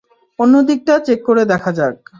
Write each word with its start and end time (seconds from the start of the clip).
অন্যদিকটা 0.39 0.93
check 0.99 1.19
করে 1.25 1.43
দেখা 1.45 1.71
যাক। 1.71 1.95